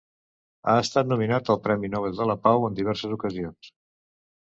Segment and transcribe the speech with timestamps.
[0.71, 3.75] Ha estat nominat al Premi Nobel de la Pau en diverses ocasions.